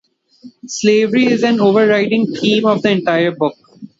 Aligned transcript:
Slavery 0.65 1.27
is 1.27 1.43
an 1.43 1.61
overriding 1.61 2.33
theme 2.33 2.65
of 2.65 2.81
the 2.81 2.89
entire 2.89 3.29
book. 3.35 3.55